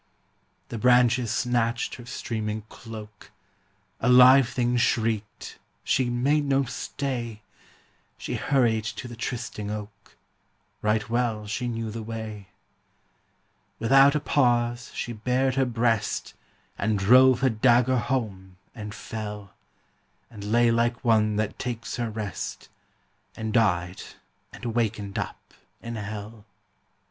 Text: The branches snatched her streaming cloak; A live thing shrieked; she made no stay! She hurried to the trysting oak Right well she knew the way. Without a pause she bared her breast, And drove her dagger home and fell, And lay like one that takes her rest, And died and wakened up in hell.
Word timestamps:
The 0.69 0.79
branches 0.79 1.29
snatched 1.31 1.93
her 1.93 2.07
streaming 2.07 2.63
cloak; 2.69 3.29
A 3.99 4.09
live 4.09 4.49
thing 4.49 4.75
shrieked; 4.77 5.59
she 5.83 6.09
made 6.09 6.43
no 6.45 6.63
stay! 6.63 7.43
She 8.17 8.33
hurried 8.33 8.83
to 8.85 9.07
the 9.07 9.15
trysting 9.15 9.69
oak 9.69 10.15
Right 10.81 11.07
well 11.07 11.45
she 11.45 11.67
knew 11.67 11.91
the 11.91 12.01
way. 12.01 12.47
Without 13.77 14.15
a 14.15 14.19
pause 14.19 14.91
she 14.95 15.13
bared 15.13 15.53
her 15.53 15.65
breast, 15.67 16.33
And 16.79 16.97
drove 16.97 17.41
her 17.41 17.49
dagger 17.51 17.99
home 17.99 18.57
and 18.73 18.95
fell, 18.95 19.53
And 20.31 20.43
lay 20.51 20.71
like 20.71 21.03
one 21.05 21.35
that 21.35 21.59
takes 21.59 21.97
her 21.97 22.09
rest, 22.09 22.69
And 23.35 23.53
died 23.53 24.01
and 24.51 24.65
wakened 24.73 25.19
up 25.19 25.53
in 25.79 25.95
hell. 25.95 26.45